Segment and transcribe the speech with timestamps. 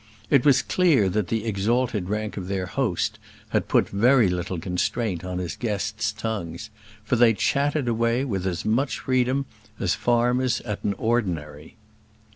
[0.31, 3.19] It was clear that the exalted rank of their host
[3.49, 6.71] had put very little constraint on his guests' tongues,
[7.03, 9.45] for they chatted away with as much freedom
[9.79, 11.75] as farmers at an ordinary.